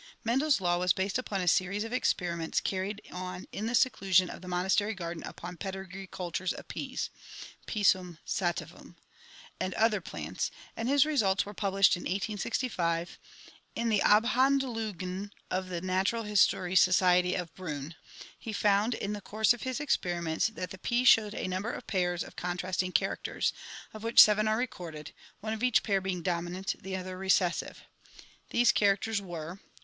[0.23, 4.41] Mendel's law was based upon a series of experiments carried on in the seclusion of
[4.41, 7.11] the monastery garden upon pedigree cultures of peas
[7.67, 8.95] (Pisum sativum)
[9.59, 13.19] and other plants, and his results were pub lished in 1865
[13.75, 17.93] in the Abhandlungen of the Natural History Society of Briinn.
[18.39, 21.85] He found in the course of his experiments that the peas showed a number of
[21.85, 23.53] pairs of contrasting characters,
[23.93, 27.83] of which seven are recorded, one of each pair being dominant, the other re cessive.
[28.49, 29.59] These characters were:" 1.